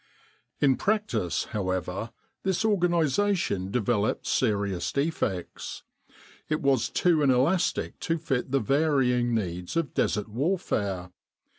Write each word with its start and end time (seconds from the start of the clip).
In 0.59 0.77
practice, 0.77 1.43
however, 1.51 2.09
this 2.41 2.65
organisation 2.65 3.69
developed 3.69 4.25
serious 4.25 4.91
defects. 4.91 5.83
It 6.49 6.59
was 6.59 6.89
too 6.89 7.21
inelastic 7.21 7.99
to 7.99 8.17
fit 8.17 8.49
the 8.49 8.59
varying 8.59 9.35
needs 9.35 9.77
of 9.77 9.93
Desert 9.93 10.27
warfare. 10.27 11.11